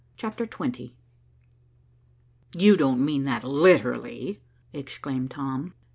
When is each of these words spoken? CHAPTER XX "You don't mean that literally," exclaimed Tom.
CHAPTER 0.17 0.47
XX 0.47 0.93
"You 2.55 2.75
don't 2.75 3.05
mean 3.05 3.25
that 3.25 3.43
literally," 3.43 4.41
exclaimed 4.73 5.29
Tom. 5.29 5.75